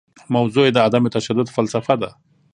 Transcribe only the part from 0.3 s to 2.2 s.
موضوع یې د عدم تشدد فلسفه ده.